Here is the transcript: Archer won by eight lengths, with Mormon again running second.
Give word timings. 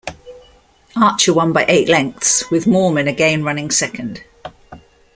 Archer 0.95 1.31
won 1.31 1.53
by 1.53 1.63
eight 1.67 1.87
lengths, 1.87 2.49
with 2.49 2.65
Mormon 2.65 3.07
again 3.07 3.43
running 3.43 3.69
second. 3.69 4.23